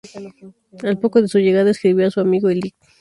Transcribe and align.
Al 0.81 0.97
poco 0.97 1.21
de 1.21 1.27
su 1.27 1.37
llegada 1.37 1.69
escribió 1.69 2.07
a 2.07 2.09
su 2.09 2.21
amigo 2.21 2.49
el 2.49 2.61
Lic. 2.61 2.73